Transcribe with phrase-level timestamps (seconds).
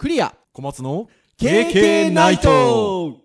[0.00, 0.34] クリア。
[0.54, 3.18] 小松の KK ナイト。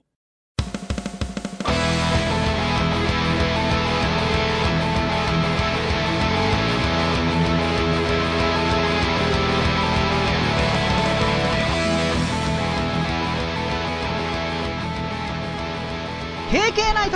[16.94, 17.10] ナイ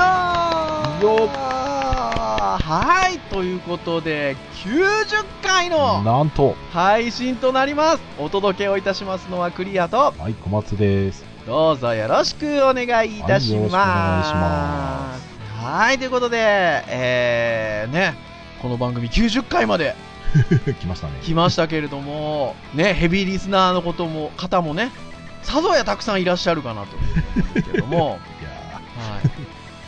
[1.02, 1.59] トよっ
[2.70, 6.54] はい、ということで、90回のなんと。
[6.70, 8.04] 配信となります。
[8.20, 11.26] お届けをいたしますのはクリアと、はい小松です。
[11.48, 13.76] どうぞよろしくお願いいたします。
[13.76, 15.18] は
[15.58, 16.38] いはい、ということで、
[16.90, 18.14] えー、ね、
[18.62, 19.96] この番組90回まで。
[20.80, 21.14] 来ましたね。
[21.24, 24.92] 来ましたけれども、ね、ヘビーリスナーのことも、方もね、
[25.42, 28.50] さぞやたくさんいらっしゃるかなと思うんですけども、 いや
[29.16, 29.39] はい、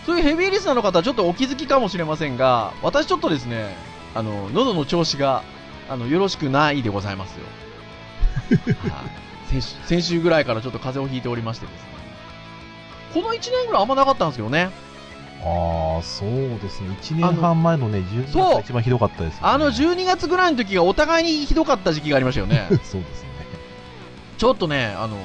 [0.05, 3.75] そういうヘビーリスナーの方はちょっとお気づきかもしれませんが、私ちょっとですね、
[4.15, 5.43] あの、喉の調子が、
[5.89, 7.45] あの、よろしくないでございますよ。
[8.91, 11.89] はい、先週先週ぐらいからちょっと風邪をひいておりましてですね。
[13.13, 14.69] この1年ぐらいあんまなかったんですけどね。
[15.43, 22.67] ーああそうですね1年半前のね12月が一番ひどかったですよねあの12月ぐらいの時がお互いにひどかった時期がありましたよね。
[22.69, 23.31] そうですね
[24.41, 25.17] ちょっとね、あの、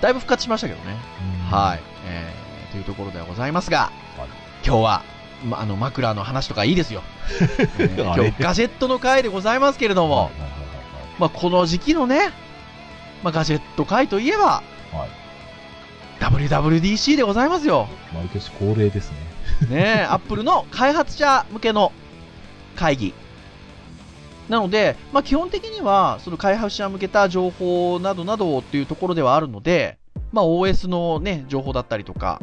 [0.00, 0.96] だいぶ復活しましたけどね。
[1.50, 1.80] うんはい。
[2.06, 5.02] えー、というところではございますが、はい今日は、
[5.44, 7.02] ま、あの、枕の話とかいいですよ。
[7.78, 10.30] え ーあれ今日、ガジェットの回でございますけれども、
[11.18, 12.30] まあ、この時期のね、
[13.22, 15.26] まあ、ガジェット回といえば、はい
[16.18, 17.88] WWDC でございますよ。
[18.14, 19.18] 毎年恒例ですね
[19.68, 21.92] ねえ、 アップルの開発者向けの
[22.74, 23.14] 会議。
[24.48, 29.98] なので、まあ、基本的には、その開発者向けた情報などなどっていうところではあるので、
[30.32, 32.40] まあ、OS のね、情報だったりとか、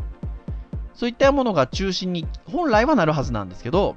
[0.94, 3.96] そういったものが中心に本来はなるはずなんですけど、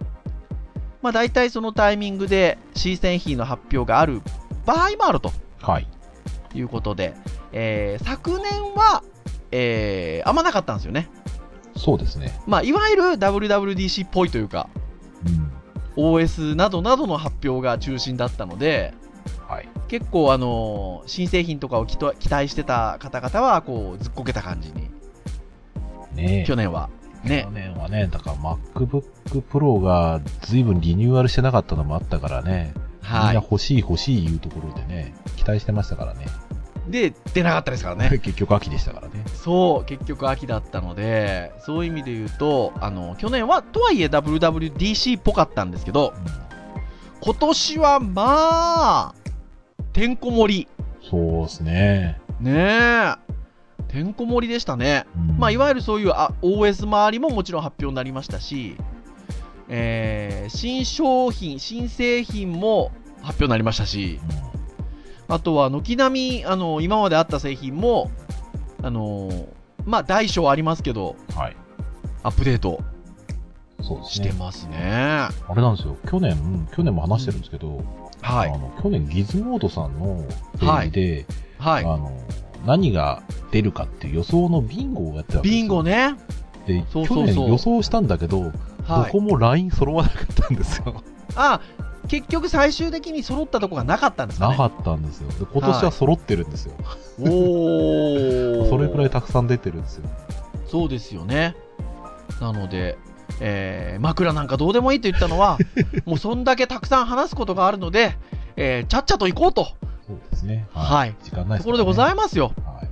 [1.02, 4.22] まあ、大体そのタイミングで C 製品の発表がある
[4.64, 5.32] 場合もあると。
[5.60, 5.88] はい。
[6.54, 7.14] いうことで、
[7.52, 9.02] えー昨年は、
[9.52, 11.08] えーあんまなかったんですよね。
[11.76, 12.40] そうですね。
[12.46, 14.68] まあ、いわゆる WWDC っぽいというか、
[15.96, 16.12] うん。
[16.16, 18.94] OS などなどの発表が中心だったので、
[19.46, 19.68] はい。
[19.88, 24.90] 結構あの新製品とかを期と期待してた方々はこうずっこけた感じに、
[26.14, 26.44] ねえ。
[26.46, 26.90] 去年は
[27.26, 29.04] ね去、年はねだから MacBook
[29.50, 33.24] Pro が随分リニューアルしてなかったのもあったからねみんは。
[33.26, 36.26] ない欲しい欲しいいうところでね、期待してましたからね。
[36.88, 38.10] で、出なかったですからね。
[38.22, 39.24] 結局秋でしたからね。
[39.26, 46.14] そう、結局秋だったので、そういう意味で言うと、あの去年はとはいえ WWDC っぽかったんですけど、
[47.20, 49.14] 今年はまあ、
[49.92, 50.68] てんこ盛り。
[51.08, 52.20] そうですね。
[52.40, 53.14] ねえ。
[53.96, 55.06] てんこ盛りでしたね。
[55.16, 58.76] うんまあ、いわゆるそういうあ OS 周りももちろん発表になりましたし、
[59.70, 62.92] えー新商品、新製品も
[63.22, 64.20] 発表になりましたし、
[65.28, 68.10] あとは軒並みあの今まであった製品も、
[68.82, 69.46] あのー
[69.86, 71.56] まあ、大小ありますけど、うんはい。
[72.22, 72.80] アップデート
[73.80, 74.28] そうですね。
[74.28, 74.76] してますね。
[74.78, 75.96] あれなんですよ。
[76.06, 77.82] 去年、去年も話してるんですけど、
[78.20, 78.50] はい。
[78.50, 80.22] あの去年ギズモードさんの
[80.58, 81.26] ページで、
[81.58, 81.84] はい。
[81.84, 82.12] あの、
[82.66, 85.82] 何が出るかっていう予想のビンゴをやってたわけですよビンゴ。
[85.82, 86.16] ね。
[86.66, 88.52] で、そうそうそう去年予想したんだけど、はい。
[88.52, 91.02] どこもライン揃わなかったんですよ。
[91.36, 91.60] あ、
[92.08, 94.52] 結局最終的に揃ったとこがなかったんですかね。
[94.52, 95.28] なかったんですよ。
[95.28, 96.74] で今年は揃ってるんですよ。
[97.20, 98.68] おー。
[98.70, 100.08] それくらいたくさん出てるんですよ。
[100.66, 101.54] そうですよね。
[102.40, 102.98] なので、
[103.40, 105.58] えー枕なんかどうでもいいと言ったのは、
[106.04, 108.16] もうそんだけたくさん話すことがあるので、
[108.56, 109.68] えーちゃっちゃと行こうと、
[110.06, 110.66] そうですね。
[110.72, 112.52] はい時間ないですところでございまますよ。
[112.56, 112.60] す。
[112.62, 112.88] はい。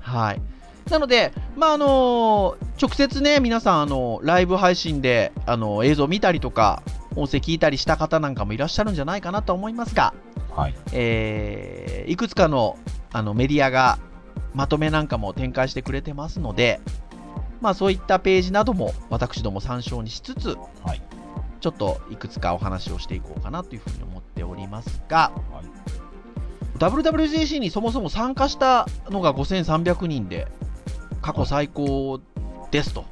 [0.00, 0.42] はい。
[0.90, 6.82] なので、まあ、あのー直接ね、皆さん、あのライブ配信で、あの映像見たりとか、
[7.14, 10.14] 音声聞いたりした方なんかもいらっしゃるんじゃないかなと思いますが、
[10.50, 10.74] はい。
[10.92, 12.76] えーいくつかの
[13.12, 13.98] あのメディアが
[14.54, 16.80] まとめなんかも展開してくれてますので、
[17.60, 21.02] まあ、そういったページなども私ども参照にしつつ、はい
[21.60, 25.99] ちょっといくつかお話をしていこうかなというふうに思っておりますが、はい
[26.80, 30.48] WWDC にそもそも参加したのが5300人で
[31.20, 32.20] 過去最高
[32.70, 33.04] ですと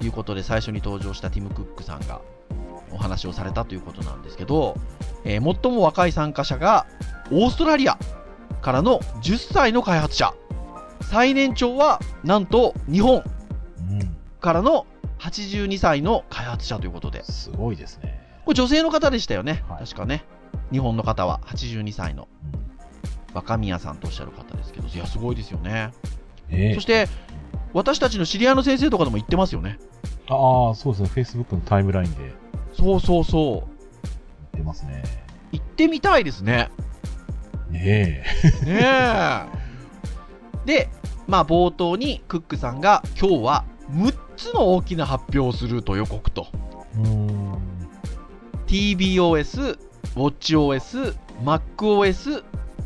[0.00, 2.20] いうことで最初に登場したティム・クックさんが
[2.92, 4.76] お話をされたということなんですけど、
[5.24, 6.86] えー最も若い参加者が
[7.32, 7.98] オーストラリア
[8.62, 10.32] からの10歳の開発者
[11.10, 13.24] 最年長はなんと日本
[13.90, 14.16] うん。
[14.40, 14.86] からの
[15.18, 18.20] 82歳の開発者ということで、すごいですね。
[18.44, 20.24] これ女性の方でしたよね、はい確かね。
[20.70, 22.73] 日本の方は82歳のうん
[23.34, 25.92] 若宮さんとおっしゃる方ですけど、いや、すごいですよね。
[26.48, 27.08] ねえそして、
[27.72, 29.78] 私たちの知り合いの先生とかでも言ってますよね。
[30.28, 31.44] ああ、そうですね。
[31.44, 32.32] Facebook のタイムラインで言
[32.72, 33.74] そうそうそう。
[34.56, 35.02] ってますね。
[35.52, 36.70] 行ってみたいですね。
[37.70, 38.24] ね
[38.64, 38.64] え。
[38.64, 40.66] ねえ。
[40.66, 40.88] で、
[41.26, 46.46] まあ冒頭にクックさんが今日は6つの大きな発表をすると予告と。
[48.66, 49.78] TBOS、
[50.14, 52.44] WatchOS、MacOS、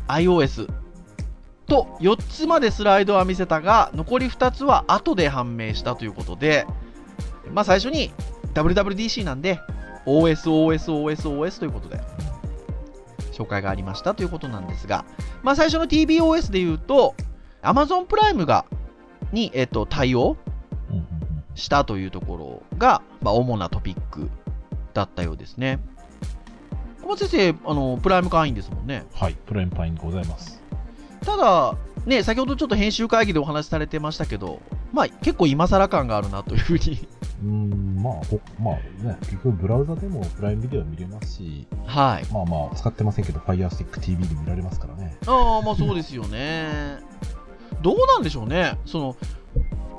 [0.09, 0.67] iOS
[1.67, 6.65] と4つまでスライドは見せたが、残り2つは後で判明したということで、
[7.53, 8.11] まあ最初に
[8.53, 9.59] WWDC なんで、
[10.05, 12.01] OS、OS、OS、OS ということで、
[13.31, 15.05] 紹介がありましたということなんですが、
[15.43, 17.15] まあ最初の TBOS で言うと、
[17.61, 18.65] Amazon プライムが、
[19.31, 20.37] に、えっと、対応
[21.55, 24.29] したというところが、まあ、主なトピック
[24.93, 25.79] だったようですね。
[27.09, 29.03] 小松先生、あの、プライム会員ですもんね。
[29.15, 30.61] はい、プライムパインでございます。
[31.21, 31.75] ただ、
[32.05, 34.61] ね、先ほどちょっと編集会議でお話しされてましたけど、
[34.93, 37.07] まあ、結構今更感があるなというふうに。
[37.43, 42.31] うーん、まあ、ほまあね、結局ブラウザでもプライムビデオ見れますし、はい。
[42.31, 45.17] まあまあ、使ってませんけど、Fire Stick TV で見られますからね。
[45.25, 46.99] ああ、まあそうですよね。
[47.81, 48.77] どうなんでしょうね。
[48.85, 49.17] その、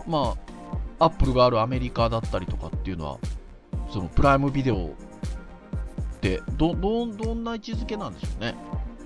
[0.07, 0.37] ま
[1.01, 3.19] あ、アップルがあるアメリカだったりとかっていうのは、
[3.91, 4.95] そのプライムビデオ
[6.21, 8.55] って、ど、ど、どんな位置づけなんでしょうね。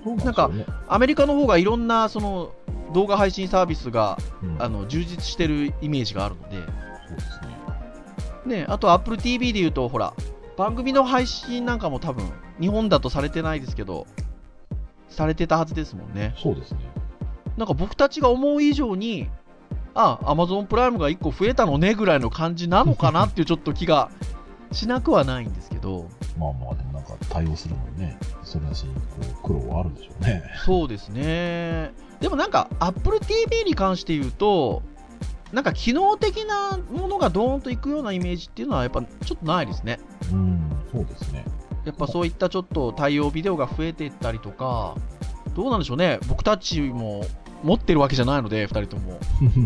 [0.05, 0.65] なんでしょうね。
[0.87, 2.51] アメリカの方がいろんな、その、
[2.93, 6.57] 動画配信サービスが、うんあの、充実してるイメージがあるので、
[7.07, 7.41] そうです
[8.45, 8.57] ね。
[8.57, 10.13] ね、あと Apple TV で言うと、ほら、
[10.57, 14.05] 番組の配信なんかも多分、日本だとされてないですけど、
[15.09, 16.35] されてたはずですもんね。
[16.37, 16.79] そうですね。
[17.57, 19.29] なんか僕たちが思う以上に、
[19.93, 24.11] あ、Amazon プライムが1個増えたのねぐらいの感じなのかなっていうちょっと気が
[24.71, 26.83] しなくはないんですけど、まあまあ、で
[27.35, 30.43] 対応するのにね、それなしにこう苦労はあるんでしょうね。
[30.65, 31.93] そうですね。
[32.21, 34.83] でもなんか Apple TV に関して言うと、
[35.51, 39.99] なんか機能的なものがドーンといくようなイメージっていうのはやっぱちょっとないですね。
[40.31, 41.43] うん、そうですね。
[41.83, 44.95] やっぱそういったちょっと対応ビデオが増えていったりとか、
[45.55, 47.25] どうなんでしょうね、僕たちも
[47.63, 49.19] 持ってるわけじゃないので、2人とも。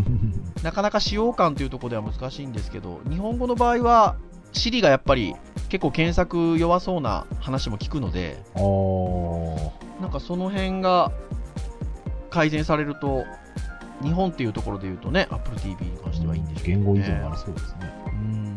[0.64, 4.16] なかなか使用感というところでは難しいんですけど、日本語の場合は、
[4.52, 5.34] Siri がやっぱり
[5.68, 8.42] 結構検索弱そうな話も聞くので、
[10.00, 11.12] なんかその辺が
[12.30, 13.24] 改善されると、
[14.02, 17.92] 日本っていうところで言うとね、Apple TV に関してはいいんでしょうけどね言語依存がありそうですね。
[18.06, 18.56] うん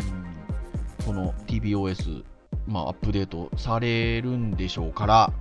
[1.06, 2.24] この TBOS、
[2.66, 5.34] まあ、アップデートされるんでしょうから、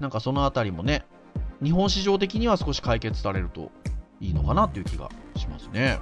[0.00, 1.04] なんかそのあたりもね、
[1.62, 3.72] 日本市場的には少し解決されると
[4.20, 5.98] いいのかなっていう気がしますね。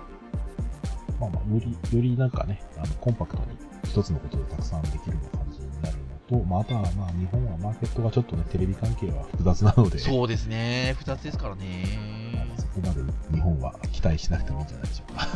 [1.20, 5.96] まあまあ、より、よりなんかね、あの、コンパクトに一つのことでたくさんできるような感じになる
[6.30, 12.48] のと、まあ、あとはまあ、日本はマーケットがちょっとね、テレビ関係は複雑なので、そうですね、2つですからね。
[12.58, 13.02] そこまで
[13.32, 15.26] 日本は期待しなくてもいいんじゃないでしょうか。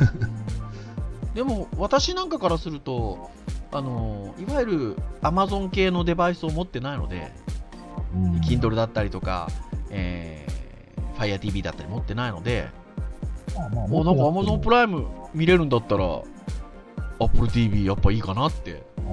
[1.34, 3.30] でも私なんかからすると、
[3.70, 7.32] あのいわゆる Amazon 系のデバイスを持ってないので、
[8.14, 9.48] うん Kindle だったりとか、
[9.90, 12.77] えー、Fire TV だったり持ってないので、ま
[13.56, 16.22] あまあ、おなんか Amazon プライム見れるんだったら、
[17.20, 19.04] Apple TV やっぱいいかなって、ああ、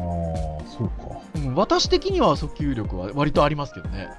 [0.69, 1.21] そうか。
[1.35, 4.09] うん私的には訴求力は割とありますけどね。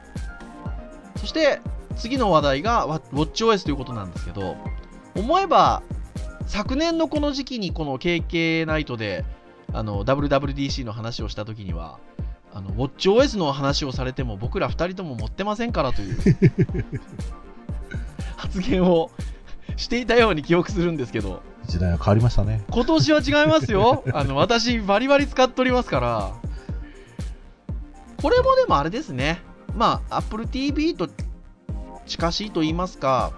[1.16, 1.60] そして、
[1.96, 4.56] 次の話題がわ WatchOS ということなんですけど、
[5.14, 5.82] 思えば、
[6.46, 9.24] 昨年のこの時期にこの KK ナイトで、
[9.72, 11.98] あの、WWDC の話をした時には、
[12.52, 16.16] あの、WatchOS の話をされても僕ら2人とも持ってませんからという
[18.36, 19.10] 発言を
[19.76, 22.65] していたように記憶するんですけど、時代は変わりましたね。
[22.70, 24.03] 今年は違いますよ。
[24.12, 26.32] あの、私、バリバリ使っておりますから。
[28.22, 29.41] これもでもあれですね。
[29.74, 31.08] まあ、Apple TV と
[32.06, 33.32] 近しいと言いますか、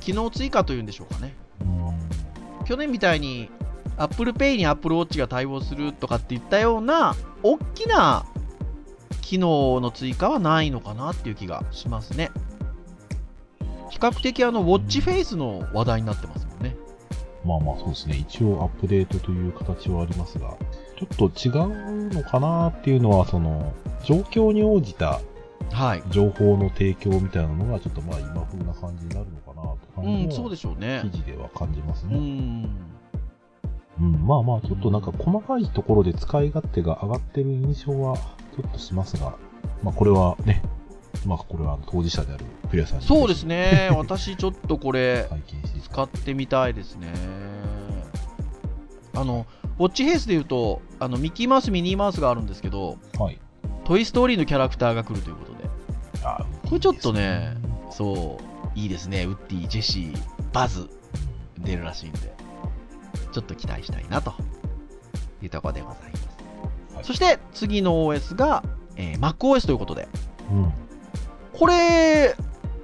[0.00, 1.34] 機能追加というんでしょうかね。
[1.60, 2.64] うん。
[2.64, 3.50] 去年みたいに
[3.98, 8.24] Apple Pay に Apple Watch が対応するとかっていったような、大きな
[9.20, 12.30] 機能の追加はないのかなっていう気がしますね。
[13.90, 16.76] 比較的あの、ウォッチフェイスの話題になってますもんね。
[17.44, 18.16] まあまあそうですね。
[18.16, 20.56] 一応アップデートという形はありますが、
[20.98, 23.72] ちょっと違うのかなっていうのは、その、
[24.04, 25.20] 状況に応じた
[25.72, 26.02] はい。
[26.10, 31.18] 情報の提供みたいなのが、ちょっとまあ今風な感じになるのかなって感うん、そうでしょうね記。
[31.18, 32.18] 事では感じますうね。
[32.18, 32.70] ん。
[34.00, 39.36] うん、まあまあ、ちょっとなんか細かいところで使い勝手が上がってる印象はちょっとしますが、
[39.82, 40.62] まあこれはね、
[41.26, 43.90] まあこれは当事者であるクリアさんにそうですね。
[43.96, 45.28] 私ちょっとこれ、
[45.82, 47.12] 使ってみたいですね。
[49.14, 49.46] あの、
[49.78, 53.38] ウォッチフェイスで言うと、あの、ミッキーマウス、ミニーマウスがあるんですけど、はい。
[53.84, 55.68] トイ・ストーリーのキャラクターが来るということで。
[56.24, 57.56] あこれちょっとね、
[57.90, 58.38] そ
[58.74, 59.24] う、いいですね。
[59.24, 60.18] ウッディ、ジェシー、
[60.52, 60.88] バズ、
[61.58, 62.32] 出るらしいんで、
[63.32, 64.34] ちょっと期待したいなと
[65.42, 66.18] いうところでございます。
[66.94, 68.64] はいそして、次の OS が、
[68.96, 70.08] えー MacOS ということで。
[70.50, 70.72] うん。
[71.58, 72.36] これ、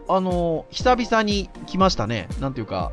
[0.08, 2.28] あの、久々に来ましたね。
[2.40, 2.90] なんていうか、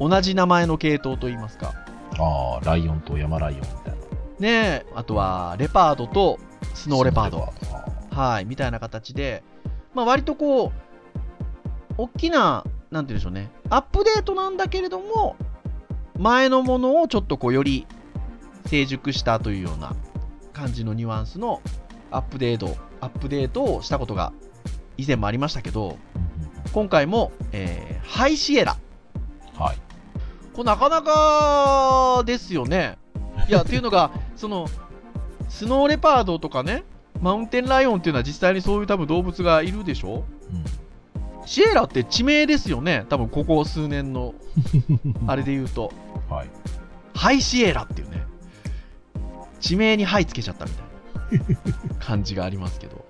[0.00, 1.74] 同じ名前の系統といいますか。
[2.18, 3.92] ああ、ライオンと山ライオンみたいな。
[4.40, 4.48] ね
[4.84, 6.38] え、あとは、レパードと
[6.74, 7.38] スノーレパード。
[7.38, 9.44] スノーレパードはい、みたいな形で、
[9.94, 10.72] まあ割とこう、
[11.98, 15.36] 大きな、なんて言うんでしょうね、アップデートなんだけれども、
[16.18, 17.86] 前のものをちょっとこう、より
[18.66, 19.94] 成熟したというような
[20.52, 21.62] 感じのニュアンスの
[22.10, 24.32] アップデート、アップデートをしたことが
[24.96, 25.96] 以前もありましたけど、
[26.72, 28.76] 今回も、えー High Sierra。
[29.54, 29.76] うんはい。
[30.52, 32.98] これなかなかですよね。
[33.48, 34.68] いや、っていうのが、その、
[35.48, 36.84] Snow Leopard とかね、
[37.20, 40.24] Mountain Lion っていうのは実際にそういう多分動物がいるでしょ？
[40.50, 40.64] うん
[41.48, 43.06] Sierra って地名ですよね。
[43.08, 44.34] 多分ここ数年の、
[45.28, 45.92] あれで言うと。
[46.28, 46.48] はい。
[47.14, 48.24] High Sierra っていうね。
[49.60, 51.56] 地名にハイつけちゃったみたい
[51.88, 53.04] な感じがありますけど。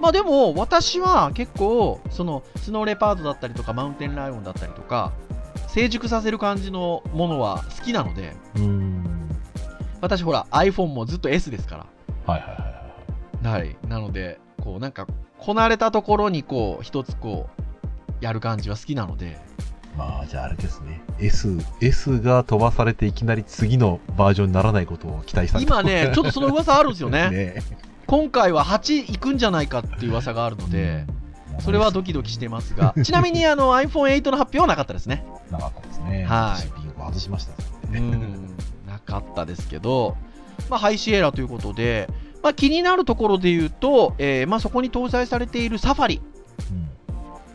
[0.00, 5.12] まあでも、私は結構、その、 Snow Leopard だったりとか、 Mountain Lion だったりとか、
[5.68, 9.30] 成熟させる感じのものは好きなので、うーん。
[10.00, 11.86] 私ほら、iPhone もずっと S ですから。
[12.26, 12.56] はいはいは
[13.44, 13.62] いはい。
[13.62, 13.76] はい。
[13.88, 15.06] なので、こう、なんか、
[15.38, 19.38] こなれたところに、こう、一つこう、やる感じは好きなので、
[19.96, 21.00] まあ、じゃああれですね。
[21.18, 27.30] S、S が飛ばされていきなり次のバージョンにならないことを期待されて今ね、ちょっとその噂あるんですよね。
[27.54, 27.54] ね
[28.06, 31.06] 今回は8いくんじゃないかっていう噂があるので、
[31.60, 35.24] それはドキドキしてますが、 ちなみにあの iPhone8 の発表はなかったですね。
[35.50, 36.24] なかったですね。
[36.24, 37.52] はい私ビンゴ外しました
[37.88, 38.00] うね。
[38.00, 40.16] ん、なかったですけど、
[40.70, 42.08] まあ、 High Sierra ということで、
[42.42, 46.22] まあ、気になるところで言うと、えーまあ、そこに搭載されている Safari、
[46.70, 46.86] うん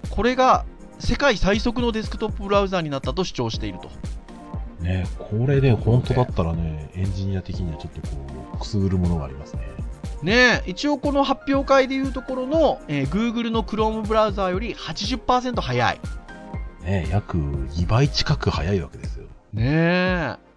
[0.10, 0.66] これが
[1.00, 3.90] 世界最速のデスクトップブラウザーになったと主張していると。
[4.84, 8.18] ねこれね、本当だったらね、エンジニア的にはちょっとこ
[8.56, 9.62] う、くすぐるものがありますね。
[10.24, 16.00] ねえ一応この発表会でいうところの、えー Google の Chrome ブラウザーより80%早い。
[16.84, 19.26] ね約2倍近く早いわけですよ。
[19.54, 20.52] ねえ。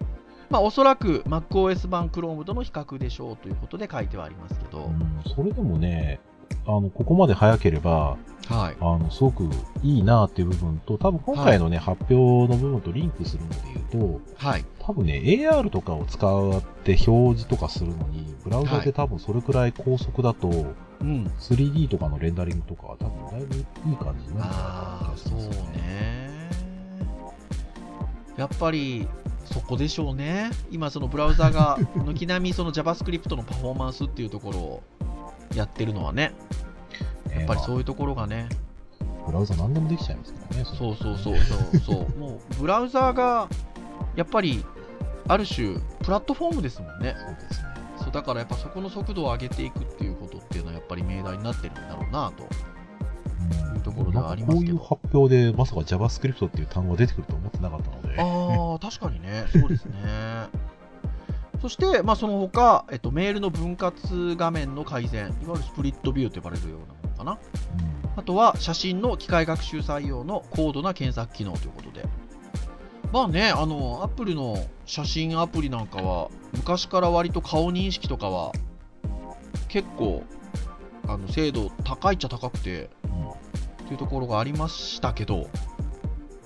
[0.49, 4.85] まあおそらく MacOS 版 Chrome との比較でしょうということで書いてはありますけど。
[4.85, 6.19] うん、それでもね、
[6.67, 8.77] あの、ここまで早ければ、はい。
[8.79, 9.49] あの、すごく
[9.83, 13.55] いいなっていう部分と、多分今回のね、発表の部分とリンクするので
[13.91, 14.65] 言うと、はい。
[14.79, 20.49] 多分ね、AR とかを使って表示とかするのに、ブラウザで多分それくらい高速だと、
[21.01, 21.31] うん。
[21.39, 23.59] 3D とかのレンダリングとかは多分だいぶい
[23.93, 25.77] い感じになるかな気がしそうますよね。
[25.77, 26.49] ね。
[28.37, 29.07] やっぱり、
[29.45, 30.51] そこでしょうね。
[30.71, 34.83] 今、そのブラウザが、軒並 みその JavaScript のパフォーマンスっていうところを
[35.55, 36.33] やってるのはね、
[37.35, 37.77] やっぱりそうう。
[37.79, 38.47] いうところがね、
[39.25, 40.65] ブラウザ何でもできちゃいますからね。
[40.65, 43.47] そうそうそうそうそう、 もうブラウザーが
[44.15, 44.65] やっぱり
[45.27, 47.15] ある種、プラットフォームですもんね。
[47.17, 47.67] そうですね。
[47.97, 52.43] そうだからやっぱそこの速度を上げていくっていうことっていうのはやっぱり命題になってるんだろうなと。
[52.43, 52.75] うん
[53.75, 58.19] いうところではありますけどなんかこういう発表で、まさか JavaScript っていう単語が出てくると思ってなかったので。
[58.19, 59.95] ああ、確かにね、そうですね。
[61.61, 67.33] そして、まあ、その他、えっと、メールの分割画面の改善、いわゆるスプリットビューと呼ばれるようなかな。
[67.79, 72.05] うんあとは写真の機械学習採用の高度な検索機能ということで。
[73.11, 78.51] まあね、あの、アップルの写真アプリなんかは、昔から割と顔認識とかは、
[79.67, 80.23] 結構、
[81.07, 82.89] あの、精度高いっちゃ高くて、
[83.87, 85.49] というところがありましたけど、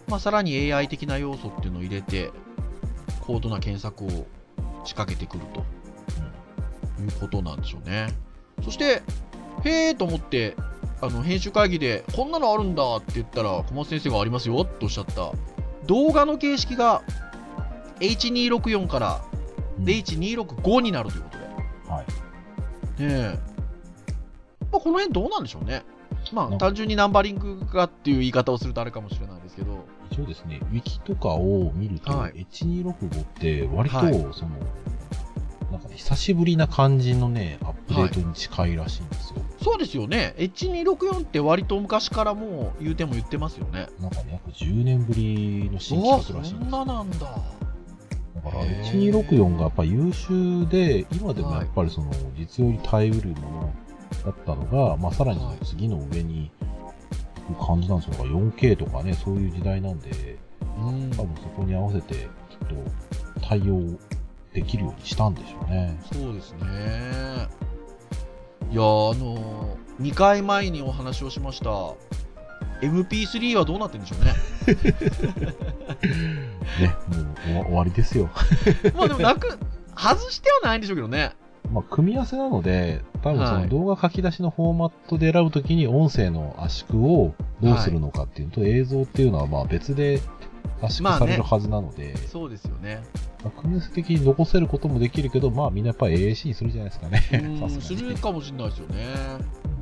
[0.08, 2.32] まあ、さらに AI 的な要素っていうのを入れて、
[3.22, 4.28] 高度な検索を
[4.84, 5.60] 仕掛けてくると
[7.02, 8.08] いうことなんでしょうね。
[8.64, 9.02] そして、
[9.64, 10.56] へーと思って、
[11.02, 15.32] あの編集会議で、こんなのあるんだって言ったら、小松先生がありますよっておっしゃった、
[15.86, 17.02] 動画の形式が
[18.00, 19.22] H264 から
[19.80, 21.46] うんで H265 になるということで。
[21.46, 21.56] ね
[21.88, 22.06] はい。
[23.00, 23.40] え。
[24.72, 25.84] まあ、この辺どうなんでしょうね。
[26.34, 34.52] まあ、単純にナンバリングがっていう言い方をするとあれかもしれないですけど、一応ですね、ウィキとかを見ると、はい H265 って割と、はいその、
[35.72, 39.42] なんかね、久しぶりな感じのね、アップデートに近いらしいんですよ。
[39.62, 40.34] そうですよね。
[40.38, 43.88] H264 って割と昔からもう言うても言ってますよね。
[44.00, 46.84] なんかね、約10年ぶりの新企そ画らしいんですよ。
[46.84, 47.20] んななんだ。
[47.20, 53.74] だから、へー1264がやっぱ優秀で、今でもやっぱりその、実用に耐えうるもの
[54.24, 56.52] だったのが、まあさらにその次の上に
[57.50, 58.12] 行く感じなんですよ。
[58.14, 61.12] だから 4K とかね、そういう時代なんで、うん。
[61.12, 62.28] 多分そこに合わせて、きっ
[62.70, 62.76] と
[63.42, 64.00] 対応
[64.54, 66.00] できるようにしたんでしょうね。
[66.14, 67.49] そうですね。
[68.72, 71.96] いやーあのー、2回前にお話をしました
[72.82, 74.34] MP3 はどうなってるんでしょうね。
[76.80, 76.96] ね、
[77.54, 78.30] もう終わりですよ。
[78.96, 79.60] まあでもなく、
[79.98, 81.32] 外してはないんでしょうけどね。
[81.72, 90.22] まあ、組み合わせなので、多分そはいの動画書き出しのフォーマットで選ぶときに音声の圧縮をどうするのかっていうのと、映像っていうのはまあ別で
[90.82, 93.02] 圧縮されるはずなので、そうですよね。
[93.44, 97.22] まあ、組み合わせ的に残せることもできるけど、まあみんなやっぱり AAC にするじゃないですかね。
[97.82, 99.06] するかもしれないですよね。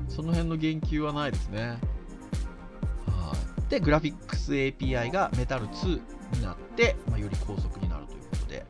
[0.09, 1.77] その辺の言及はないですね。
[3.05, 3.35] は
[3.67, 3.69] い。
[3.69, 6.01] で、グラフィックス API がメタル2
[6.35, 8.65] になって、まあ、より高速になるということで、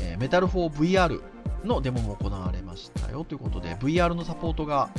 [0.00, 1.20] えーメタル 4VR
[1.64, 4.90] のデモも行われましたよということで、VR のサポートが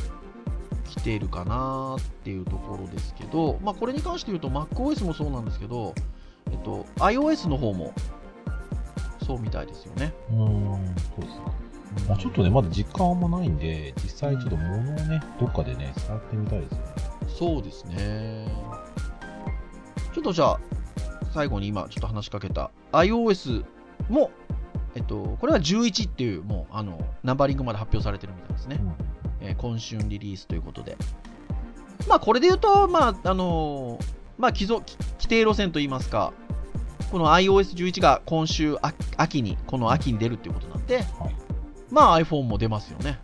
[0.90, 5.96] 来ているかなっていうところですけど、まあ、これに関して言うと MacOS もそうなんですけど、
[6.50, 7.94] えっと、iOS の方も
[9.26, 10.14] そうみたいですよね。
[10.30, 11.62] うーん、そうですね。
[12.08, 16.86] まあ、ちょっとね、まだ実感あんまないんで、実際ちょっと物をね、どっかでね、触ってみたいですよね。
[17.28, 18.48] そうですね。
[20.14, 20.60] ちょっとじゃあ、
[21.34, 23.64] 最後に今ちょっと話しかけた iOS
[24.10, 24.32] も、
[24.96, 28.80] えっと、これは11っていう、もう、あの、ナンバリングまで発表されてるみたいですね。
[29.40, 30.98] えー今春リリースということで。
[32.08, 34.06] まあ、これで言うと、まあ、あのー
[34.38, 34.82] まあ、既存
[35.32, 36.34] 定路線といいますか、
[37.10, 41.06] この iOS11 が今週あ秋に、この秋に出るっていうことなんで、はい
[41.90, 43.18] まあ iPhone も出ますよね。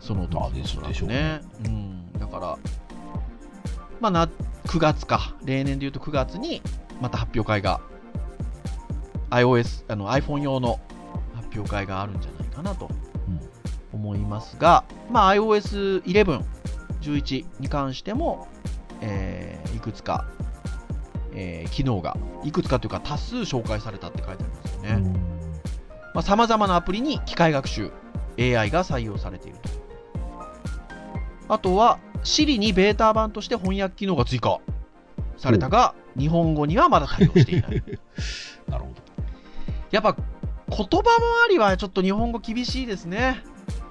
[0.00, 2.12] その時まあでしょおそらくでしょうねうん。
[2.18, 2.58] だから、
[4.00, 4.28] まあな、
[4.64, 5.34] 9月か。
[5.44, 6.62] 例年で言うと9月に、
[7.02, 7.82] また発表会が、
[9.28, 10.80] iOS、あの iPhone 用の
[11.34, 12.88] 発表会があるんじゃないかなと
[13.28, 13.40] うん
[13.92, 16.42] 思いますが、まあ iOS11、
[17.02, 18.48] 11に関しても、
[19.02, 20.26] えーいくつか、
[21.36, 24.90] えー機能が、いくつかというか多数紹介されたって書いてありますよね。
[24.90, 25.36] うん
[26.14, 27.90] まあ、様々なアプリに機械学習
[28.38, 29.68] AI が採用されていると。
[31.48, 34.58] あとは Siri にベータ版として翻訳機能が追加
[35.36, 37.82] されたが、日本語にはまだ対応していない。
[38.66, 38.90] なるほ
[39.90, 40.16] やっぱ
[40.68, 41.16] 言葉
[41.48, 43.44] 周りはちょっと日本語厳しいですね。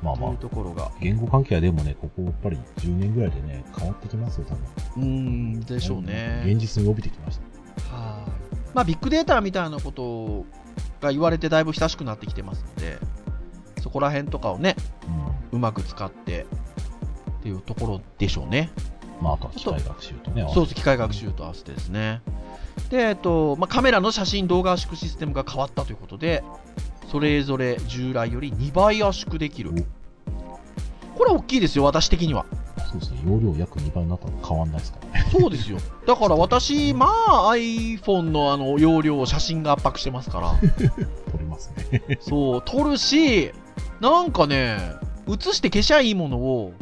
[0.05, 0.21] ど。
[0.21, 0.91] まあまあという、ところが。
[1.01, 4.63] 言語関係はでもね、ここやっぱり10年ぐらいでね、変わってきますよ、多分。
[4.97, 5.03] うー
[5.57, 6.43] ん、でしょうね。
[6.45, 7.39] 現実に帯びてきまし
[7.79, 7.95] た。
[7.95, 8.31] はい。
[8.74, 10.45] まあ、ビッグデータみたいなこと
[11.01, 12.98] が言われてだいぶ親しくなってきてますので、
[13.81, 14.75] そこら辺とかをね、
[15.51, 15.57] うん。
[15.57, 16.46] うまく使って
[17.39, 18.72] っていうところでしょうね。
[19.22, 22.22] まあ、あとは機械学習とね、そうです、機械学習と合わせてですね。
[22.89, 26.44] で、えっと、まあ、カメラの写真動画圧縮システムが変わったということで、
[27.11, 29.72] それぞれ従来より2倍圧縮できる。
[31.15, 32.46] これは大きいですよ、私的には。
[32.91, 35.29] そうですね、容量約2倍になったの変わんないですからね。
[35.31, 35.77] そうですよ。
[36.05, 40.53] だから私、まあ iPhone のあの容量を写真が圧迫してますから。
[41.31, 42.18] 取れますね。
[42.22, 43.51] そう、撮るし、
[44.01, 44.77] なんかね、
[45.27, 46.74] 映して消しゃいいものを、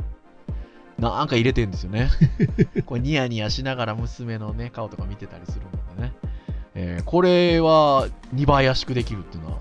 [0.98, 2.10] なんか入れてんですよね。
[2.86, 6.14] これニヤニヤしながら娘のね、顔とか見てたりするのでね。
[6.76, 9.58] えーこれは2倍圧縮できるっていうのは、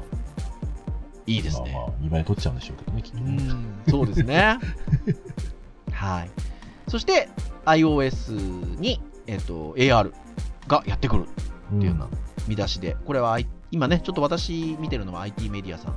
[1.27, 1.73] いいですね。
[1.73, 3.33] まあまあ、2倍取っちゃうんでしょうけどね、きっとうね。
[3.37, 4.59] ん、そうですね。
[5.93, 6.31] はい。
[6.89, 7.29] そして、
[7.65, 10.13] iOS に、えっ、と、AR
[10.67, 11.27] がやってくる
[11.73, 12.09] うんっていうような
[12.49, 13.39] 見出しで、これは
[13.71, 15.97] 今ね、ちょっと私見てるのは IT メディアさんの、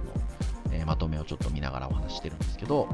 [0.72, 2.88] えーまとめをちょっと見ながらお話ししてるんですけど、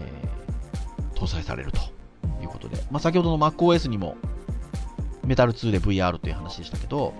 [0.00, 1.80] えー搭載されると
[2.40, 4.16] いうことで、まあ、先ほどの MacOS にも
[5.26, 7.12] メタル2で VR という話でしたけど、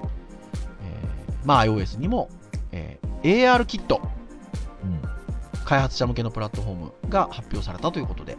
[0.85, 2.29] えーまあ、iOS にも、
[2.71, 4.18] えー AR キットうん
[5.69, 8.39] 開発者向けのプラットフォームが発表されたということで、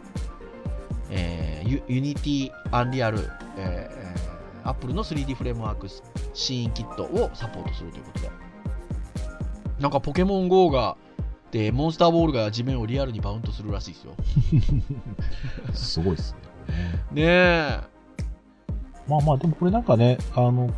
[1.10, 6.02] えー、ユ Unity、Unreal、えーえー Apple の 3D フレームワークス
[6.34, 8.30] シーンキットをサポートするということで、
[9.80, 10.98] なんかポケモン GO が、
[11.50, 14.12] で、モンスターボールが地面をリアルにバウンドするらしいですよ。
[15.72, 17.80] すごいですねねえ。
[19.08, 20.70] まあまあ、でもこれなんかね、あの、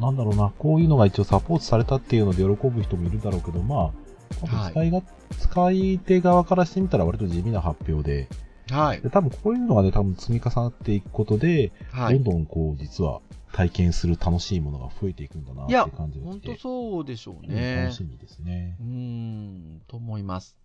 [0.00, 4.01] なんだろうな、こういうのが一応サポートされたっていうので喜ぶ人もいるだろうけど、まあ、
[4.40, 5.02] 多分はい使いが、
[5.38, 8.28] 使い手側からしてみたら割と地味な発表で、
[8.70, 9.00] はい。
[9.00, 12.14] で多分こういうのがね、多分積み重なっていくことで、はい。
[12.14, 13.20] どんどんこう、実は
[13.52, 17.92] 体験する楽しいものが増えていくんだなって感じが本当して、そうでしょううんね楽。
[17.92, 18.84] しみですねう。
[18.84, 20.56] ーん、と思います。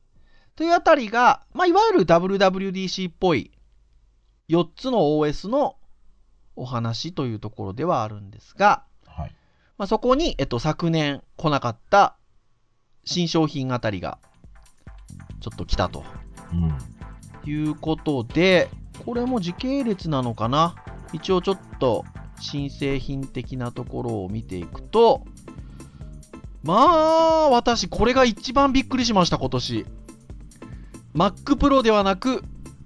[0.56, 3.52] というあたりが、まあ、いわゆる WWDC っぽい
[4.50, 5.76] 4つの OS の
[6.56, 9.36] お話というところではあるんですが、はい。
[9.78, 12.17] まあ、そこに、えっと、昨年来なかった
[13.08, 14.20] 新商品あたりが
[15.40, 16.04] ちょっと来たと
[16.54, 17.50] うん。
[17.50, 18.70] いうことで、
[19.06, 20.76] これも時系列なのかな？
[21.14, 22.04] 一応ちょっと
[22.40, 25.24] 新製品的なところを見ていくと、
[26.64, 29.86] まあ、私、これが一番びっくりしました、今年。
[31.16, 32.44] Mac Pro ではなく、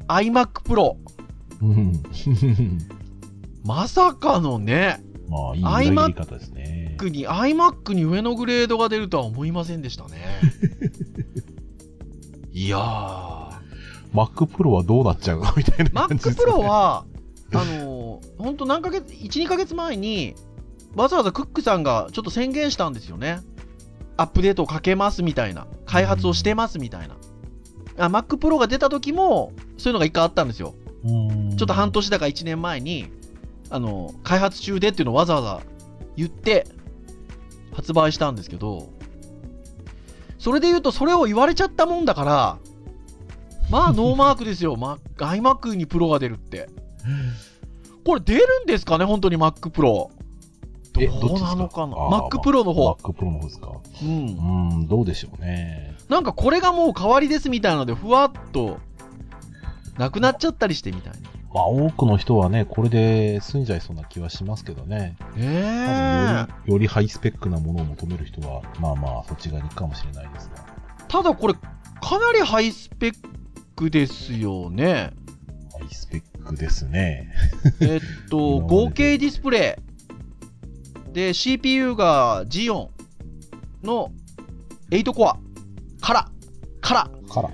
[0.08, 0.98] iMac Pro。
[1.62, 2.04] うん。
[3.66, 6.81] まさかのね、まあ、いい方ですね。
[7.10, 10.40] に、iMac に上のグレードが出るとは思いませんでしたね。
[12.54, 13.52] いやー、
[14.14, 15.54] Mac Pro はどうなっちゃうの？
[15.56, 17.06] みたいな感じ Mac Pro は、
[17.54, 20.36] あのー、本当何ヶ月、1、2ヶ月前に、
[20.96, 23.40] わざわざクックさんがちょっと宣言したんですよね。
[24.18, 25.68] アップデートをかけますみたいな。
[25.86, 27.16] 開発をしてますみたいな。
[27.98, 30.76] あ Mac Pro が出た時も、そういうのが一回あったんですよ。
[31.04, 33.08] うんちょっと半年だか1年前に、
[33.70, 35.62] あの、開発中でっていうのをわざわざ
[36.16, 36.68] 言って、
[37.74, 38.90] 発売したんですけど、
[40.38, 42.58] それで言うと、それを言われちゃったもんだから、
[43.70, 44.76] まあ、 ノーマークですよ。
[44.76, 46.70] ま、iMac にプロが出るって。
[48.06, 49.06] これ出るんですかね？
[49.06, 50.10] 本当に Mac Pro。
[51.00, 52.92] えどうなのかな ?Mac Pro の方。
[52.94, 53.72] Mac Pro の方ですか？
[54.02, 54.10] うん。
[54.10, 55.96] うん、どうでしょうね。
[56.10, 58.80] なんかこれがもう代わりですみたいなので、ふわっと、
[59.98, 61.20] なくなっちゃったりしてみたいな。
[61.54, 65.18] まあ、多くの人はね、これで済んじゃいそうな気はしますけどね。
[65.20, 66.38] 多分ねえ。
[66.40, 70.66] より、よりハイスペックなものを求める人は、まあまあ、そっち側に行くかもしれないですが。
[71.10, 71.60] ただこれ、か
[72.20, 73.14] なりハイスペッ
[73.76, 75.12] クですよね。
[75.78, 77.30] ハイスペックですね。
[77.82, 79.78] えっと、 合計ディスプレ
[81.10, 81.14] イ。
[81.14, 82.88] で、CPU が Xeon
[83.84, 84.12] の
[84.90, 85.38] 8コア
[86.00, 86.32] から、
[86.80, 87.50] から、から、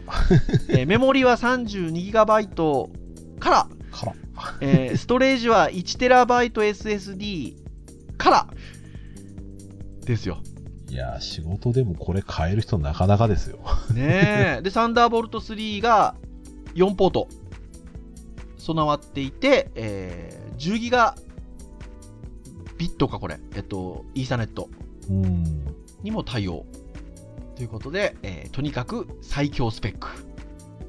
[0.70, 2.54] えーメモリは 32GB
[3.40, 3.77] から、から。
[4.62, 7.56] えーストレージは 1TBSSD
[8.18, 8.48] から、
[10.06, 10.40] ですよ。
[10.90, 13.60] いやー、仕事でもこれ買える人なかなかですよ。
[13.94, 14.62] ねえ。
[14.64, 16.16] で、サンダーボルト3が
[16.76, 17.28] 4ポート
[18.58, 21.16] 備わっていて、えー10ギガ
[22.80, 23.40] ビットか、これ。
[23.56, 24.70] えっと、イーサネット
[25.10, 25.44] うん。
[26.04, 26.66] にも対応。
[27.56, 30.08] ということで、えーとにかく最強スペック。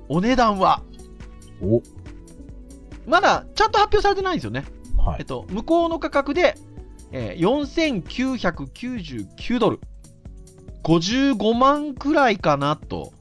[0.09, 0.83] お値段は、
[1.61, 1.83] お、
[3.09, 4.65] まだちゃんと発表されてないんですよね。
[4.97, 5.17] はい。
[5.21, 6.57] えっと、向こうの価格で、
[7.11, 9.81] えー4999ドル。
[10.85, 13.13] 55万くらいかなと。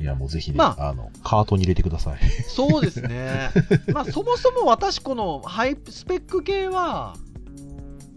[0.00, 2.18] いや、もうぜひね、まあの、カートに入れてください。
[2.48, 3.50] そうですね。
[3.92, 7.14] まあ、そもそも私、このハイスペック系は、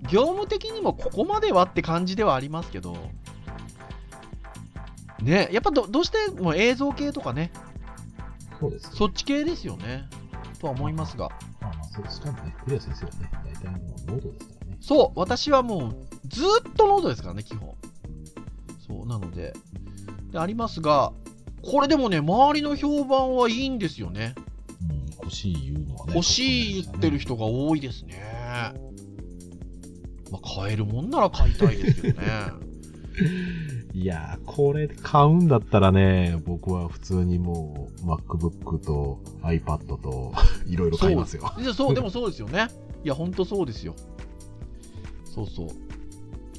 [0.10, 2.98] 業務的にもここまではって感じではありますけど、
[5.22, 7.52] ね、やっぱどどうしても映像系とかね、
[8.60, 10.08] そうですそっち系ですよね、
[10.60, 11.30] とは思いますが、
[11.62, 14.78] まあまあ、そうしかもね、クリア先生はね、大体もうノートですからね。
[14.80, 17.76] そう、私はもうずーっとノートですからね、基本。
[18.86, 19.54] そう、なので、
[20.32, 21.14] でありますが、
[21.64, 24.36] これでもね、周りの評判はいいんですよね。
[24.82, 26.14] うん、欲しい言うのはね。
[26.14, 28.24] 欲しい言ってる人が多いですね。
[30.32, 32.28] まあ、買えるもんなら買いたいですけどね。
[33.98, 40.34] いやー、これ買うんだったらね、僕は普通にもう MacBook と iPad と
[40.70, 41.52] いろいろ買いますよ。
[41.58, 42.68] いやそう、でもそうですよね。
[43.04, 43.96] いや、ほんとそうですよ。
[45.26, 45.68] そうそう。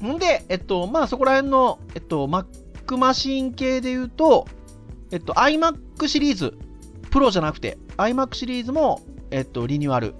[0.01, 4.45] ほんで、えっと、まあそこら辺の、えっと、Mac マシン系で言うと、
[5.11, 6.57] えっと、iMac シリーズ、
[7.09, 8.99] プロじゃなくて、iMac シリーズも、
[9.31, 10.13] えっと、リニューアル、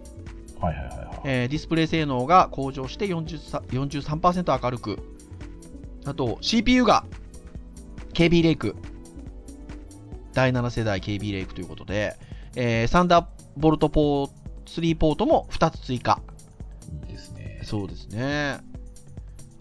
[0.62, 1.22] はいはいはいはい。
[1.26, 5.19] えーディスプレイ性能が向上して40 43%明るく、
[6.06, 7.06] あと CPU が
[8.14, 8.76] KB レイク、
[10.34, 12.18] 第7世代 KB レイクということで、
[12.56, 13.26] えーサンダー
[13.58, 14.30] ボルトポー
[14.66, 16.22] 3ポートも2つ追加。
[17.08, 17.62] いいですね。
[17.64, 18.60] そうですね。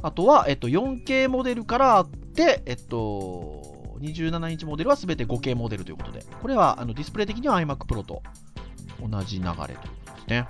[0.03, 8.23] あとは、えっと、4K モデルからあって、えっと、27インチモデルは全て 5K モデルということで、これはあのディスプレイ的には iMac Pro と
[9.01, 10.47] 同じ流れということですね。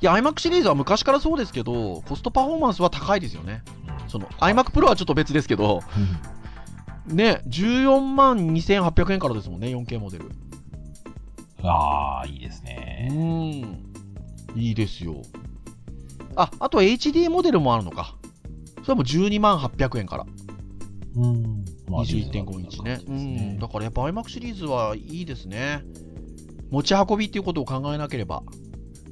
[0.00, 3.62] いや、iMac シリーズは昔からそうですけど、コストパフォーマンスは高いですよね。
[4.08, 5.82] その iMac Pro はちょっと別ですけど、
[7.06, 10.30] ね、14万2800円からですもんね、4K モデル。
[11.62, 13.08] ああ、いいですうね。
[13.10, 13.16] ー
[13.66, 13.88] ん。
[14.54, 15.22] いいですよ。
[16.36, 18.14] あ、あと HD モデルもあるのか。
[18.84, 20.26] それも12万800円から。
[21.16, 21.64] うん。
[21.88, 22.98] まあ21.5インチね。
[23.06, 23.58] ねん。
[23.58, 25.82] だからやっぱ iMac シリーズはいいですね。
[26.70, 28.42] 持ち運びっていうことを考えなければ。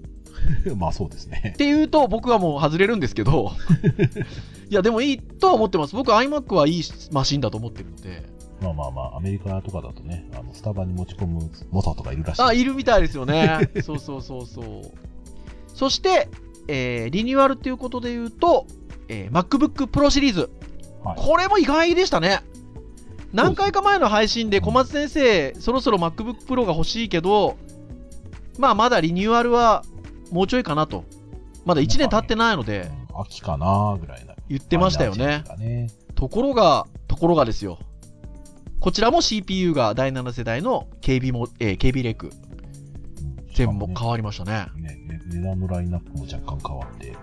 [0.76, 1.56] まあそうですねっ。
[1.56, 3.52] ていうと僕はもう外れるんですけど。
[4.68, 5.94] いや、でもいいとは思ってます。
[5.94, 8.24] 僕 iMac はいいマシンだと思ってるので。
[8.60, 12.42] まあまあまあ、アメリカとかだとね、あのスタバに持ち込む猛者とかいるらしい。
[12.42, 13.70] あ、いるみたいですよね。
[13.84, 14.66] そうそうそうそう。
[15.68, 16.28] そして、
[16.68, 18.66] えーリニューアルっていうことで言うと、
[19.08, 20.50] えー MacBook Pro シリーズ。
[21.04, 22.40] はいこれも意外でしたね。
[23.32, 27.56] 何回か前の配信で小松先生、そろそろ MacBook Pro が欲しいけど、
[28.58, 29.84] まあまだリニューアルは
[30.32, 31.04] もうちょいかなと。
[31.66, 34.35] まだ1年経ってないので、うん秋かなぐらいな。
[34.48, 35.44] 言ってましたよね。
[35.58, 35.88] ね。
[36.14, 37.78] ところが、ところがですよ。
[38.80, 42.30] こちらも CPU が第7世代の KB も、えー KB レイク。
[43.54, 44.66] 全部変わりましたね。
[44.76, 47.16] ねね値段のラインナップも若干変わって、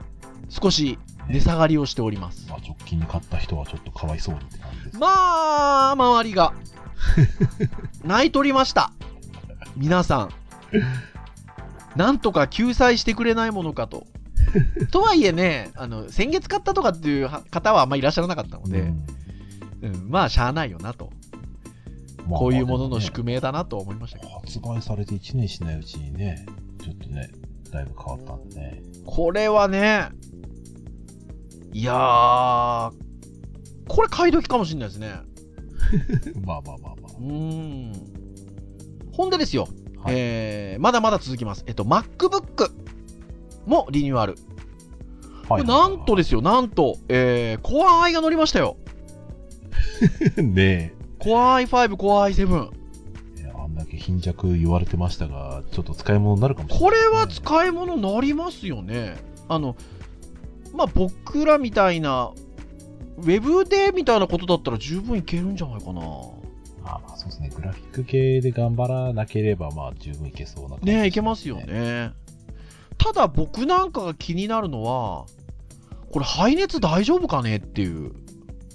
[0.50, 0.98] 少し
[1.30, 2.48] 値下がりをしております。
[2.50, 4.98] まあ、直近に買った人はちょっとかわいそうにって感じです。
[4.98, 6.54] まあ、周りが、
[8.04, 8.92] 泣いとりました。
[9.78, 10.30] 皆さん。
[11.96, 14.08] なんとか救済してくれないものかと。
[14.92, 19.06] とはいえね、あの、先月買ったとかっていう方はあんまりいらっしゃらなかったので、うん
[19.84, 21.12] うん、まあ、しゃあないよなと。
[22.28, 24.32] まあこういうもののまあ宿命だなと思いましたけど。
[24.32, 26.46] 発売されて1年しないうちにね、
[26.82, 27.30] ちょっとね、
[27.72, 28.82] だいぶ変わったんでね。
[29.06, 30.10] これはね、
[31.74, 32.92] いやー、
[33.88, 35.16] これ買い時かもしれないですね。
[36.46, 37.94] まあまあまあまうーん。
[39.12, 40.08] ほんでですよ、あ。
[40.08, 40.16] はい。
[40.16, 41.64] えー、まだまだ続きます。
[41.68, 42.83] えっと、MacBook
[43.66, 44.36] もリニューアル。
[45.48, 48.78] これなんとですよ、なんと、えー、Core i が乗りましたよ。
[50.36, 50.42] す。
[50.42, 52.72] ね Core i5、Core i7。
[53.40, 53.54] え。
[53.56, 59.18] あんだけ貧弱言われてましたが、ちょっと使い物になるかもしれない、これは使い物になりますよね。
[59.48, 59.76] あの、
[60.74, 62.32] まあ、僕らみたいな、
[63.18, 66.02] ウェブでみたいなことだったら十分いけるんじゃないかな。
[66.86, 67.50] あまあそうですね。
[67.56, 71.58] グラフィック系で頑張らなければ、まあ十分いけそうな感じ、ねえ、いけますよ。
[71.58, 72.12] ね。
[73.04, 75.26] ただ僕なんかが気になるのは、
[76.14, 78.14] これ排熱大丈夫かねっていう。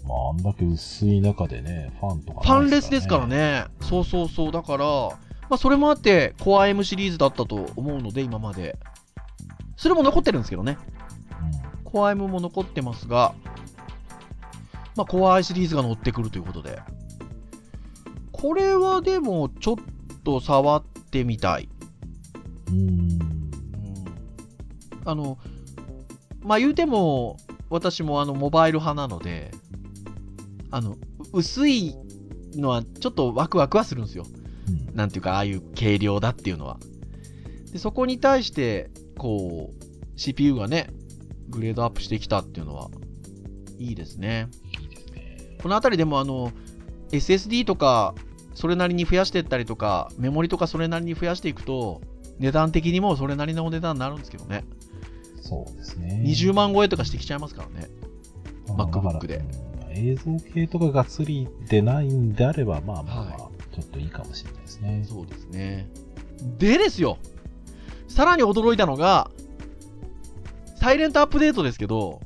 [0.06, 3.26] まああんだけ薄い中でね、ファンとか、ファンレスですから。
[3.26, 3.64] ね。
[3.80, 4.52] そうそうそう。
[4.52, 8.78] だから、まあそれもあって、Core M シリーズだったと思うので、今まで。
[9.78, 10.76] それも残ってるんですけどね。
[11.86, 13.34] う Core M も残ってますが、
[14.94, 16.82] まあ Core i シリーズが乗ってくるということで。
[18.32, 19.76] これはでも、ちょっ
[20.22, 21.70] と触ってみたい。
[22.70, 22.74] ん。
[22.74, 23.37] うん。
[25.08, 25.38] うんあの、
[26.40, 27.36] まあ言うても、
[27.70, 29.50] 私もあのモバイル派なので、
[30.70, 30.96] あの、
[31.32, 31.94] 薄い
[32.54, 34.24] のはちょっとワクワクはするんですよ。
[34.68, 36.78] うんなんていうか、ああいう軽量だっていうのは。
[37.72, 39.84] で、そこに対して、こう、
[40.16, 40.90] CPU がね、
[41.48, 42.90] グレードアップしてきたっていうのは、
[43.78, 44.48] いいですね。
[45.62, 46.52] このあたりでもあの、
[47.12, 48.14] SSD とか、
[48.54, 52.00] それなりに増やしていったりとか、メモリとかそれなりに増やしていくと、
[52.38, 54.64] 値段的にもそれなりのお値段になるんですけどね。
[55.48, 56.22] そうですね。
[56.26, 57.88] 20万超えとかしてきちゃいますからね。
[58.76, 59.42] まあ MacBook で
[59.90, 65.04] 映像系とかがっつりでないんであれば、まあまあまあ、はちょっといいかもしれないですね。
[65.08, 65.88] そうですね。
[66.58, 67.16] でですよ。
[68.08, 69.30] さらに驚いたのが、
[70.76, 72.20] サイレントアップデートですけど、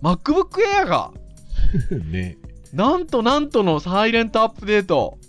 [0.00, 1.12] MacBook Air が、
[2.10, 2.38] ね。
[2.72, 5.18] なんとなんとのサイレントアップデート。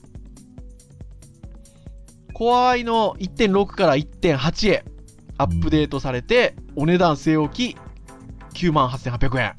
[2.35, 4.90] Core i の1.6から1.8へ
[5.41, 7.77] アップデートされて、お値段据え置き、
[8.53, 9.55] 98,800円。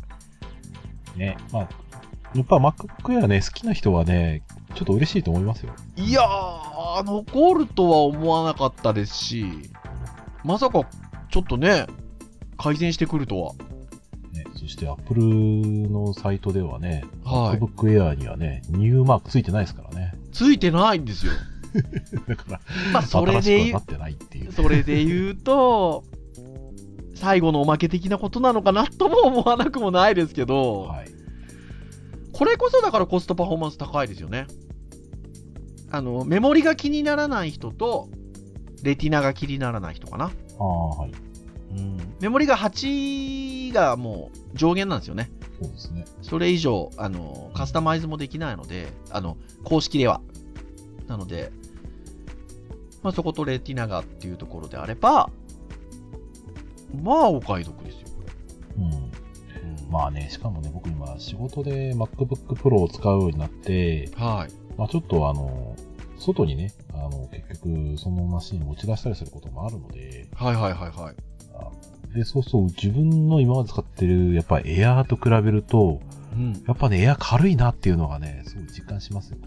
[1.17, 1.37] ね。
[1.51, 1.69] まあ、
[2.35, 4.45] やっぱ MacBook Air ね、好きな人はね、
[4.77, 5.75] ちょっと嬉しいと思いますよ。
[5.97, 9.45] いやー、残るとは思わなかったですし、
[10.45, 10.87] まさか、
[11.31, 11.87] ちょっとね、
[12.57, 13.53] 改善してくるとは。
[14.33, 15.21] ね、そして Apple
[15.91, 20.15] のサイトではね、はい MacBook Air にはね、ニューマークついてないですからね。
[20.31, 21.33] ついてないんですよ。
[22.29, 22.61] だから、
[22.93, 24.53] まあ、それで言う。
[24.53, 26.05] それで言うと、
[27.15, 31.09] 最後のおまけ的なことなのかなとも思わなくもないですけど、はい。
[32.33, 34.47] これこそだからコストパフォーマンス高いですよね。
[35.91, 38.09] あの、メモリが気にならない人と、
[38.83, 40.25] レティナが気にならない人かな。
[40.27, 41.13] ああ、はい。
[42.23, 45.31] メモリが8がもう上限なんですよね。
[45.61, 46.05] そうですね。
[46.23, 50.21] それ以上、あの、カスタマイズもできないので、あの、公式では。
[51.09, 51.51] なので、
[53.03, 55.31] まあ、そことレティナがっていうところであれば、
[57.03, 58.09] まあ、お買い得ですよ。
[58.79, 59.13] うん。
[59.91, 64.53] まあね、しかもね、僕今仕事で MacBook Pro を使うようになって、はい。
[64.79, 65.77] まあちょっとあの、
[66.19, 72.15] 外にね、あの、結局そのマシンを持ち出したりすることもあるので、はいはいはいはい。
[72.15, 76.01] で、そうそう、自分の今まで使ってる、やっぱりエアーと比べると、
[76.35, 76.53] うん。
[76.67, 79.39] やっぱね、エアー軽いなっていうのがね、すごい実感しますよ。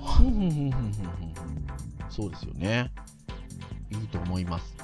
[2.09, 2.91] そうですよね。
[3.91, 4.75] いいと思います。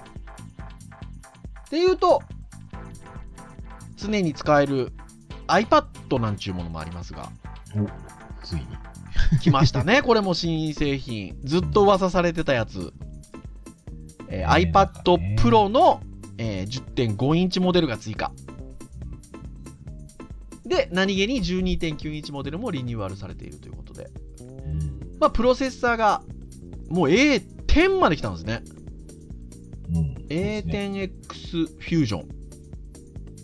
[1.68, 2.22] っていうと、
[3.98, 4.92] 常に使える
[5.48, 7.30] iPad なんちゅうものもありますが、
[8.44, 8.66] ついに。
[9.42, 10.02] 来ましたね。
[10.02, 11.38] これも新製品。
[11.44, 12.94] ずっと噂されてたやつ。
[14.30, 16.02] えー iPad ね Pro の、
[16.38, 18.32] えー10.5インチモデルが追加。
[20.66, 24.10] で、何気に12.9インチモデルもリニューアルされているということで。
[24.40, 25.18] うん。
[25.20, 26.24] まあ、プロセッサーが、
[26.90, 28.62] もう A10 まで来たんですね。
[29.94, 30.14] うん。
[30.16, 32.30] そうですね A10X フュージョン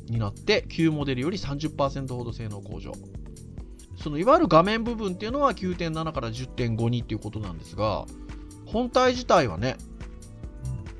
[0.05, 2.91] になって、旧モデルより30%ほど性能向上。
[4.01, 8.05] そのいわゆる画面部分っていうのは9.7から10.5にっていうことなんですが、
[8.65, 9.75] 本体自体はね、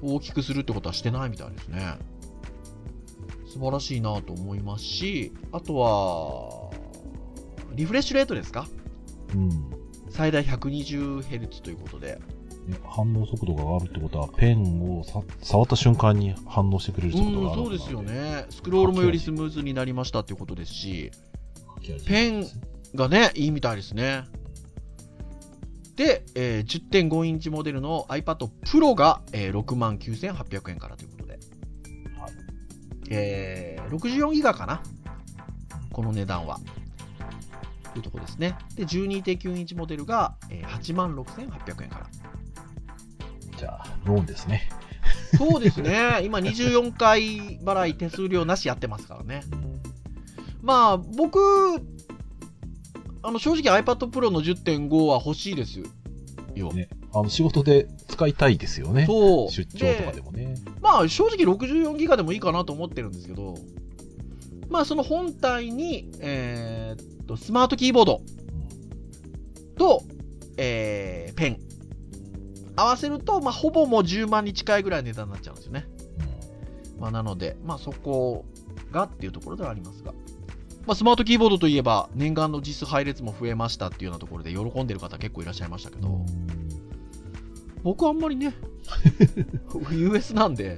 [0.02, 1.98] 大きくするってことはしてないみたいですね。
[3.48, 6.72] 素晴らしいなと思いますし、あとは、
[7.76, 8.68] リフレッシュレートですか？
[9.34, 9.50] うん。
[10.10, 12.22] 最大 120Hz ということで、ね
[12.86, 18.02] 反応速度が上がるってことは、ペンをさ触った瞬間に反応してくれるってことがあるうん、そうですよ。
[18.02, 18.46] ね。
[18.50, 21.12] スクロールもよりスムーズになりましたっていうことですし、
[22.06, 22.46] ペン
[22.96, 24.26] がね、いいみたいですね。
[25.96, 31.34] で、えー10.5インチモデルの iPad Pro が、えー、69,800円からということで。
[32.20, 32.32] はい
[33.10, 34.82] えー、64ギガかな？
[35.92, 36.60] この値段は。
[37.94, 38.56] というところですね。
[38.76, 42.08] で、12.9インチモデルが、えー、86,800円から。
[43.58, 44.70] じゃあ、ローンですね。
[45.38, 46.22] そうですね。
[46.24, 49.44] 今24回払い手数料なしやってますからね。
[50.62, 51.40] まあ、僕、
[53.24, 55.86] あの正直 iPad Pro の10.5は欲しいですよ。
[56.74, 59.06] ねあの仕事で使いたいですよね。
[59.06, 59.52] そう。
[59.52, 60.56] 出張とかでもね。
[60.82, 63.56] まあ、正直64ギガでもいいかなと思ってるんですけど、
[64.70, 68.22] まあ、その本体に、えーっと、スマートキーボード
[69.78, 70.04] と、
[70.58, 71.67] えー、ペン。
[72.78, 75.88] 合わせると、まあ、ほぼもう10万に近いぐらい値段になっちゃうんですよね。
[77.00, 78.46] まあ、なので、まあ、そこ
[78.92, 80.14] がっていうところではありますが。
[80.86, 86.24] まあ、スマートキーボードといえば、念願の実配列も増えましたっていうようなところで喜んでる方結構いらっしゃいましたけど、
[87.84, 88.54] 僕あんまりね、
[89.92, 90.78] US なんで、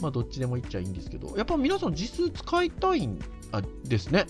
[0.00, 3.18] まあどっちでもいっちゃいいんですけど、やっぱ皆さん実数使いたいん
[3.84, 4.26] ですね。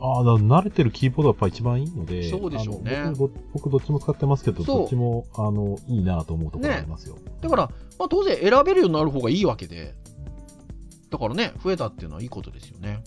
[0.00, 7.16] ああ、だ慣れてるキーボードがやっぱ一番いいので、そうでしょうね僕ど僕どっちも使ってますけど、どっちも、あの、いいなと思うところありますよ。
[7.40, 9.94] だから、まあ当然選べるようになる方がいいわけで、
[11.10, 13.02] だからね、増えたっていうのはいいことですよね。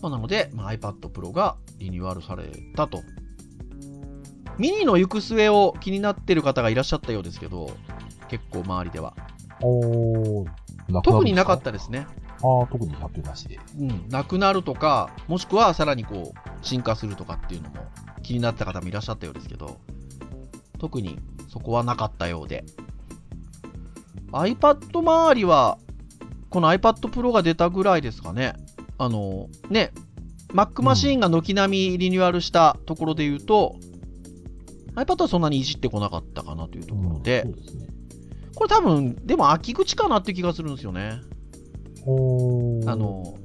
[0.00, 2.44] まあなので、まあ、iPad Pro がリニューアルされ
[2.74, 3.00] たと。
[4.58, 7.70] ミニの行く末を気になってる方がいらっしゃったようですけど、
[8.28, 9.14] 結構周りでは。
[9.62, 10.44] お
[11.02, 12.06] 特になかったですね。
[12.42, 13.58] ああ、特に発表なしで。
[13.78, 17.76] うん、なくなるとか、もしくはさらにこう、進化するとかっていうのも
[18.22, 19.78] 気になった方もいらっしゃったようですけど、
[20.78, 22.64] 特にそこはなかったようで。
[24.32, 25.78] iPad 周りは、
[26.50, 28.54] この iPad Pro が出たぐらいですかね。
[28.98, 29.92] あの、ね、
[30.52, 33.76] Mac マシーンが軒並みリニューアルしたところで言うと、
[34.94, 37.86] iPad はそんなにいじってこなかったかなというところで、そうですね。
[38.54, 41.20] これ多分、でも秋口かなって気がするんですよね。
[42.04, 43.36] あ、の、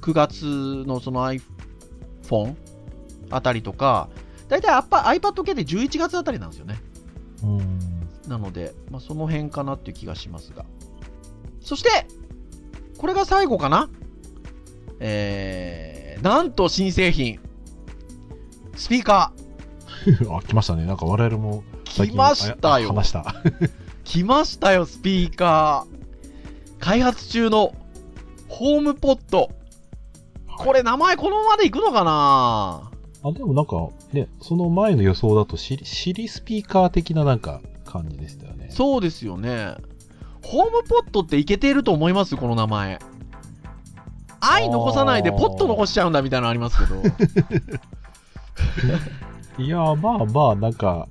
[0.00, 0.44] 9月
[0.86, 2.54] のその iPhone
[3.30, 4.08] あたりとか、
[4.48, 6.80] だいたい iPad 系で11月あたりなんですよね。
[7.42, 7.60] うん。
[8.28, 10.64] なので、まあ、その辺かなっていう気がしますが。
[11.60, 12.06] そして、
[12.96, 13.88] これが最後かな？
[15.00, 17.40] えー、なんと新製品。
[18.74, 19.32] スピーカ
[20.30, 20.86] あ、来ましたね。
[20.86, 22.90] なんか我々も来ましたよ。
[22.90, 23.34] あ話した。
[24.04, 25.97] 来ましたよ、スピーカー。
[26.78, 27.74] 開発中の
[28.48, 29.50] ホームポット。
[30.58, 32.90] これ名前このままでいくのかな？
[33.22, 38.68] あ、でもなんか、ね、その前の予想だとシリ、シリスピーカー的ななんか感じでしたよね。
[38.70, 39.76] そうですよね。
[40.42, 42.36] ホームポットっていけていると思います？
[42.36, 42.98] この名前。
[44.40, 47.02] 愛残さないでポット残しちゃうんだみたいなのありますけど。
[49.62, 51.08] いやー、まあまあ、なんか、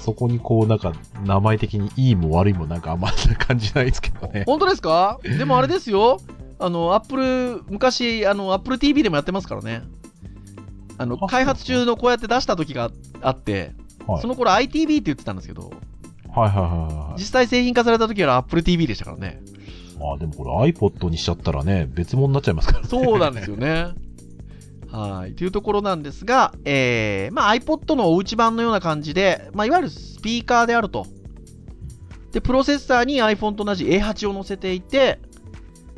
[0.00, 0.92] そこにこう、なんか、
[1.24, 4.44] 名前的にいいも悪いもなんかあんま感じないですけどね。
[4.46, 5.18] 本当ですか？
[5.22, 6.18] でもあれですよ。
[6.58, 9.82] あの、アップル、昔、あの、アップル TV でもやってますからね。
[10.98, 13.72] あの、あ開発中のこうやって出した時があって、
[14.06, 15.72] はいその頃 ITV って言ってたんですけど、
[16.32, 19.40] はいはいはいはい実際製品化された時は Apple TV でしたからね。
[20.00, 22.86] ああ、でもこれ iPod にしちゃったらね、別物になっちゃいますからね。
[22.88, 23.88] そうなんですよね。
[24.96, 25.34] はい。
[25.34, 31.06] というところなんですが、えー、まあ iPod のおうち版のような感じで、まあいわゆるスピーカーであると。
[32.32, 35.20] で、プロセッサーに iPhone と同じ A8 を載せていて、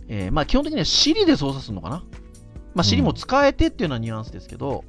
[0.09, 2.05] えー、まあ基本的には Siri で操作するのかな。
[2.75, 4.83] まあ Siri も使えてっていうようなニュアンスですけど、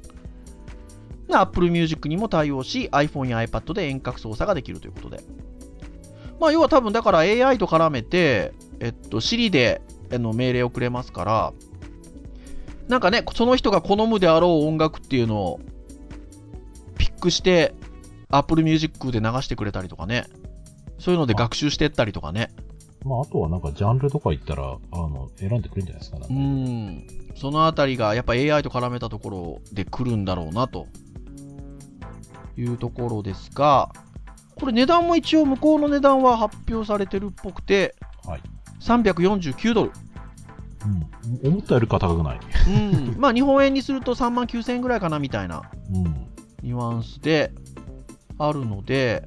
[1.28, 5.20] で Apple Music にも対応し、iPhone や iPad で遠隔操作ができるということで。
[6.40, 11.52] まあ要は多分だから AI と絡めて、えっと、Siri であの命令をくれますから、
[12.90, 15.60] なんかね、その人が好むであろう音楽っていうのを
[16.98, 17.72] ピックして、
[18.30, 20.26] Apple Music で流してくれたりとかね、
[20.98, 22.50] そういうので学習してったりとかね。
[23.04, 26.26] まあ、あとはなんかジャンルとか言ったら、あの、選んでくれるんじゃないですかね。
[26.30, 27.06] うん。
[27.36, 30.88] そのあたりがやっぱ AI と絡めたところで来るんだろうなと
[32.56, 33.92] いうところですが、
[34.56, 37.94] これ値段も一応向こうの値段は発表されてるっぽくて、
[38.26, 38.42] はい。
[38.80, 39.92] 349ドル。
[40.84, 41.52] うん。
[41.52, 42.40] 思ったよりか高くない。
[42.68, 43.16] うん。
[43.18, 45.62] まあ日本円にすると3万9000円ぐらいかなみたいな
[45.92, 46.04] うん。
[46.62, 47.52] ニュアンスで
[48.38, 49.24] あるので、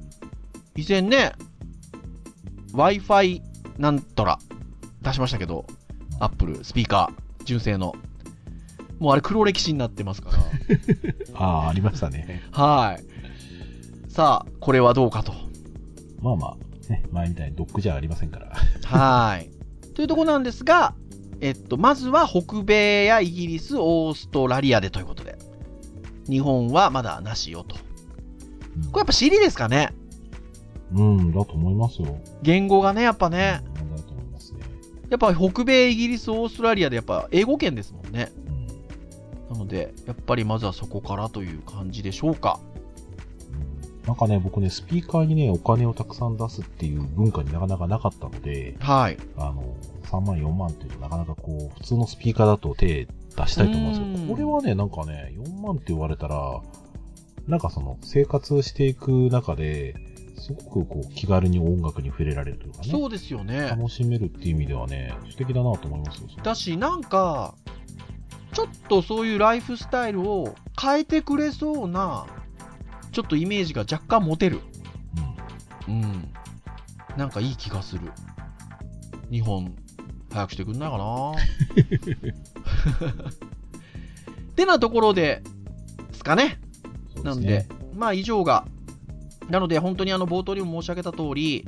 [0.76, 1.32] 以前ね、
[2.72, 3.42] Wi-Fi
[3.78, 4.38] なんとら
[5.02, 5.66] 出しましたけど、
[6.20, 7.94] Apple スピーカー、純正の。
[8.98, 10.38] もうあれ黒歴史になってますから。
[11.34, 12.42] ああ、ありましたね。
[12.52, 14.10] はい。
[14.10, 15.32] さあ、これはどうかと。
[16.20, 18.52] まあまあ、ね、前みたいにドックじゃありませんから。
[18.84, 19.50] はい。
[19.94, 20.94] というところなんですが、
[21.44, 25.36] えっと、まずは北米やイギリス、オーストラリアでということで。
[26.26, 27.76] 日本はまだなしよと。
[28.76, 29.92] うんこれやっぱ CD ですかね
[30.94, 32.18] うん、だと思いますよ。
[32.40, 33.60] 言語がね、やっぱね。
[33.78, 34.60] うんだと思いますね。
[35.10, 38.32] やっぱ北米、イギリス、オーストラリアでやっぱ英語圏ですもんね。
[39.50, 42.58] うんなので、やっぱりまずはそこからという感じでしょうか。
[43.98, 49.18] うんなんかね、僕ね、スピーカーにね、お金をたくさん出すっていう文化になかなかなかったので、はい。
[49.36, 49.76] あの、
[50.20, 53.06] 3万、4万っていうとなかなかこう、普通のスピーカーだと手
[53.36, 54.34] 出したいと思うんですうんよ。
[54.34, 56.60] これはね、なんかね、4万って言われたら、
[57.46, 59.94] なんかその、生活していく中で、
[60.36, 62.88] すごくこう、気軽に音楽に触れられるというかね。
[62.90, 63.68] そうですよね。
[63.68, 66.28] 楽しめるっていう意味ではね、素敵だなと思いますよ。
[66.42, 67.54] だし、なんか、
[68.52, 72.26] ちょっとそういうライフスタイルを変えてくれそうな、
[73.12, 74.60] ちょっとイメージが若干持てる。
[75.88, 75.94] うん。
[75.94, 76.32] うん。
[77.16, 78.12] なんかいい気がする。
[79.30, 79.74] 日本、
[80.34, 81.30] 早くしてくんないかな
[84.50, 85.42] ってなところで、
[86.10, 86.58] ですかね。
[87.14, 88.66] そうなんで、まあ以上が、
[89.48, 91.64] なので本当にあの冒頭にも申し上げた通り、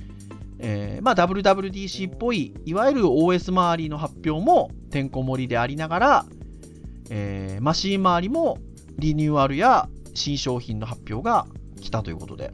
[0.58, 6.26] えーまあ WWDC っぽい、いわゆる OS 周りの発表もてんこ盛りでありながら、
[7.10, 8.58] えーマシーン周りも
[8.98, 11.46] リニューアルや新商品の発表が
[11.80, 12.52] 来たということで、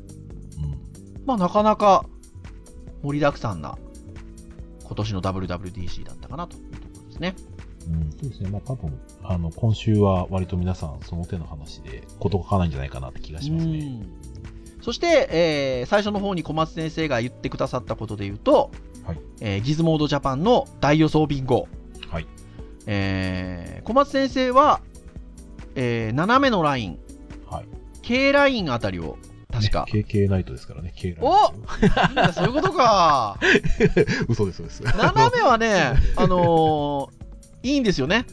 [0.58, 1.24] うん。
[1.24, 2.04] まあなかなか
[3.02, 3.78] 盛りだくさんな
[4.92, 7.34] 今年の WWDC だったかなというところですね。
[7.88, 8.50] うん、そうですね。
[8.50, 13.78] まあ多分、あの、今週は割と皆さんその手の話で事書かないんじゃないかなって気がしますね。
[13.78, 14.22] うん
[14.82, 18.72] そして、えー最初の方に小松先生が言ってくださったことで言うと、
[19.06, 21.68] はいえーギズモードジャパンの大予想ビンゴ、
[22.10, 22.26] はい。
[22.86, 24.80] えー小松先生は、
[25.76, 26.98] えー斜めのライン
[27.48, 27.66] はい。
[28.02, 29.16] K ラインあたりを
[29.52, 31.26] 確か、ね KK ナイトですからね、K ライト。
[31.26, 31.52] お
[32.32, 33.38] そういうことか
[34.28, 34.96] 嘘です、嘘です。
[34.96, 37.22] 斜めはね あのー
[37.64, 38.26] いいんですよね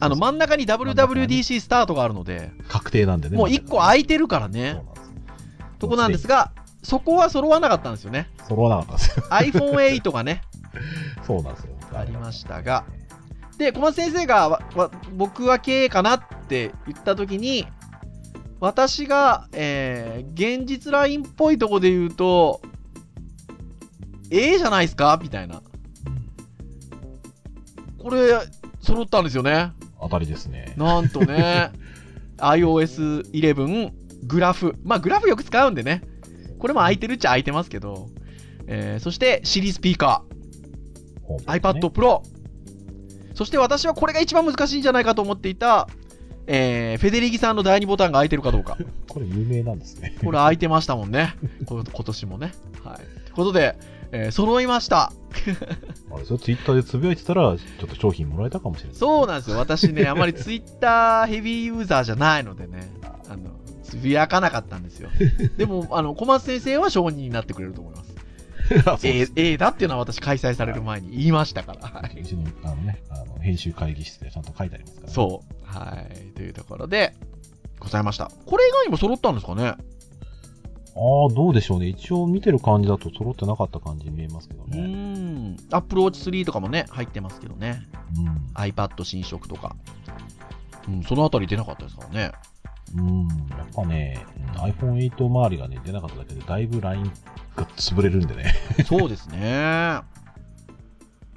[0.00, 3.36] あの真ん中に WWDC スタートがあるので、確定なんでね。
[3.36, 6.52] もう1個空いてるからねそうなんですとこなんですが
[6.82, 9.24] そこは揃わなかったんですよね揃わなかったんですよ。
[9.30, 10.42] iPhone8 がね
[11.26, 11.72] そうなんですよ。
[11.94, 12.84] ありましたが。
[13.58, 14.60] で、小松先生が
[15.16, 17.66] 僕は K かなって言ったときに、
[18.62, 22.60] 私が、えー現実ラインっぽいとこで言うと、
[24.30, 25.18] A じゃないですか？
[25.20, 25.60] みたいな。
[27.98, 28.30] これ、
[28.80, 29.72] 揃ったんですよね。
[30.00, 30.74] 当たりですね。
[30.76, 31.72] なんとね、
[32.38, 33.90] iOS11
[34.28, 34.76] グラフ。
[34.84, 36.02] まあ、グラフよく使うんでね。
[36.60, 38.10] これも空いてるっちゃ空いてますけど。
[38.68, 41.26] えーそして、シリスピーカー。
[41.26, 42.22] ホームページ iPad ね Pro。
[43.34, 45.88] そして私はこれが一番難しいんじゃないかと思っていた、
[46.46, 48.76] えーフェデリギさんの第2ボタンが開いてるかどうか。
[49.08, 50.16] これ有名なんですね。
[50.24, 51.34] これ開いてましたもんね。
[51.66, 52.52] こ今年もね。
[52.82, 52.96] はい。
[52.96, 53.76] ということで、
[54.12, 55.12] えー揃いました。
[56.12, 58.96] あれ、それツイッターでつぶやいてたら、ちょっと商品もらえたかもしれない。
[58.96, 59.58] そうなんですよ。
[59.58, 62.90] 私ね、あまり Twitter ヘビーユーザーじゃないのでね、
[63.28, 63.50] あの、
[63.82, 65.10] つぶやかなかったんですよ。
[65.56, 68.12] でも、あの、小松先生は承認になってくれると思います。
[69.06, 71.88] A, す A だっていうのは私開催される前に言いましたから。
[71.88, 75.12] はいうちの、あのね、あの、編集会議室でちゃんと書いてありますから、ね。
[75.12, 75.61] そう。
[75.72, 76.32] はい。
[76.34, 77.14] というところで、
[77.78, 78.30] ございました。
[78.46, 79.64] これ以外にも揃ったんですかね？
[79.64, 81.86] ああ、どうでしょうね。
[81.88, 84.82] 一応見てる感じだと揃ってなかった感じに見えますけどうね。
[84.82, 85.56] ん。
[85.70, 87.82] Apple Watch 3とかもね、入ってますけどね。
[88.16, 88.50] うん。
[88.54, 89.74] iPad 新色とか。
[90.86, 92.32] うん、そのあたり出なかったですからね。
[92.94, 93.26] うん。
[93.28, 97.04] やっぱね、うん iPhone8 周りがね、出なかっただけで、だいぶライン
[97.56, 98.52] が潰れるんでね。
[98.84, 100.00] そうですね。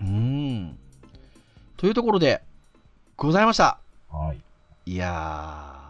[0.02, 0.78] うん。
[1.78, 2.44] というところで、
[3.16, 3.80] ございました。
[4.16, 4.42] はい。
[4.86, 5.86] いやー。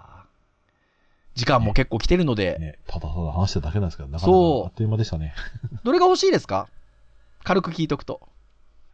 [1.36, 5.34] 時間も結構来てるので、ね、ただただ話しただけなんですけど、なかなかそうあっという間でしたね。
[5.84, 6.68] どれが欲しいですか？
[7.44, 8.22] 軽く聞いとくと。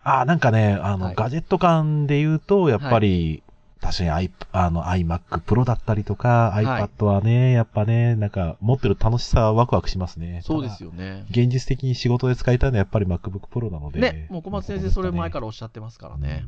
[0.03, 3.43] ああ、なんかね、あの、はいガジェット感で言うと、やっぱり、
[3.79, 10.41] 確かに i、あの、iMac Pro だったりとか、はい iPad はね、やっぱね、なんか、持ってる楽しさはワクワクしますね。
[10.43, 10.89] そうですよ。
[10.89, 11.25] よね。
[11.29, 13.99] 現実的に仕事で使いたいのはやっぱり MacBook Pro なので。
[14.01, 16.45] ね、もう小松先生それ前かららおっしゃってますからね。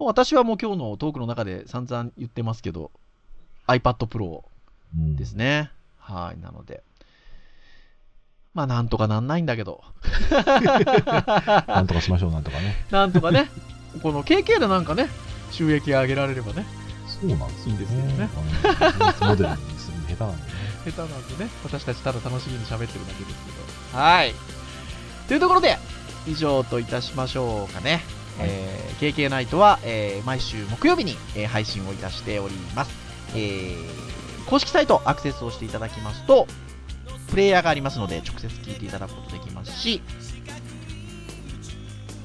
[0.00, 2.90] もう私はもう今日のトークの中で散々言ってますけど、
[3.66, 4.44] iPad Pro
[4.96, 5.70] うんですね。
[5.98, 6.82] はい、なので。
[8.54, 9.84] まあ、なんとかなんないんだけど。
[10.30, 12.76] なんとかしましょう、なんとかね。
[12.90, 13.50] なんとかね、
[14.02, 15.06] この KK でなんかね、
[15.50, 16.64] 収益上げられればね、
[17.06, 20.50] そうなんですよ、いいんですよねあのビジネスモデルにするの下手なんでね。
[20.86, 23.44] 下手なんでね、私たちただ楽しみに喋ってるだけです
[23.92, 23.98] けど。
[23.98, 24.34] はい。
[25.28, 25.76] というところで、
[26.26, 28.00] 以上といたしましょうかね。
[28.38, 32.90] えー KK ナイトは、えー毎週木曜日に、えー配信をいたしております。
[33.34, 34.10] えー
[34.46, 36.46] 公式サイトアクセスをしていただきますと、
[37.30, 40.02] プレイヤーがありますので直接聞いていただくことできますし、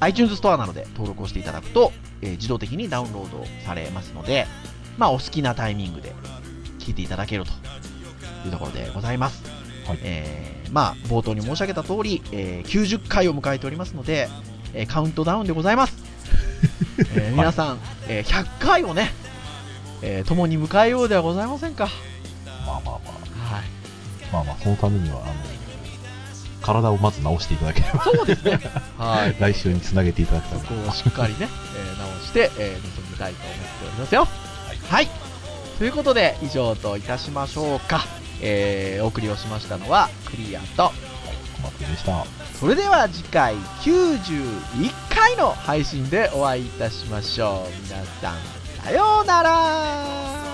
[0.00, 4.46] iTunes ストアなどで登録をしていただくと、えー自動的にダウンロードされますので、
[4.98, 6.12] まあ、お好きなタイミングで
[6.78, 7.50] 聞いていただけると
[8.44, 9.44] いうところでございます。
[9.86, 14.28] はいえーまあ、冒頭に申し上げた通り、えー90回を迎えておりますので、
[14.76, 15.94] えーカウントダウンでございます。
[17.16, 19.12] えー皆さん、えー100回をね、
[20.02, 21.88] えー共に迎えようではございませんか。
[22.44, 22.90] まあまあま
[23.56, 23.64] はい。
[24.30, 25.34] あ、まあまあ、そのためには、あの、
[26.62, 28.60] 体をまず直していただければ、そうですね。
[28.98, 29.36] はい。
[29.40, 30.66] 来週につなげていただくために。
[30.66, 34.28] そこをしっかりね、えー直して、えー臨みたいと思っておりますよ。
[34.90, 35.08] はい。
[35.78, 38.04] ということで、以上といたしましょうか。
[38.42, 40.92] えーお送りをしましたのは、クリアと、
[41.96, 42.24] でした。
[42.58, 47.82] それでは次回91回の配信でお会いいたしましょう。
[47.84, 48.36] 皆さん、
[48.84, 50.45] さようなら